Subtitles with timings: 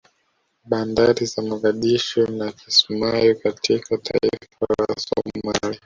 [0.69, 5.79] Bandari za Mogadishu na Kismayu katika taifa la Somalia